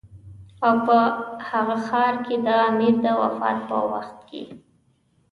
[0.65, 0.97] او په
[1.49, 4.43] هغه ښار کې د امیر د وفات په وخت کې.